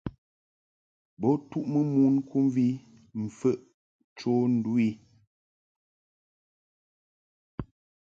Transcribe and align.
Bo 1.19 1.29
tuʼmɨ 1.49 1.79
mon 1.93 2.15
kɨmvi 2.29 2.65
mfəʼ 3.23 3.57
cho 4.17 4.31
ndu 4.53 4.71
i. 4.87 4.89